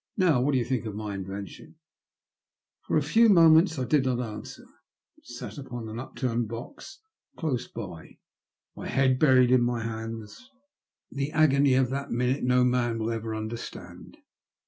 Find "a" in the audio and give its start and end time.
2.97-3.03